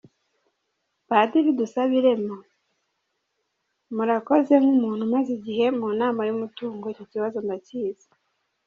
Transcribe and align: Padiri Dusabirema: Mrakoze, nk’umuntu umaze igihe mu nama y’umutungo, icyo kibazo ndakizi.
Padiri 1.09 1.51
Dusabirema: 1.59 2.35
Mrakoze, 3.97 4.53
nk’umuntu 4.63 5.01
umaze 5.07 5.29
igihe 5.37 5.65
mu 5.77 5.87
nama 6.01 6.21
y’umutungo, 6.27 6.83
icyo 6.93 7.05
kibazo 7.11 7.37
ndakizi. 7.45 8.07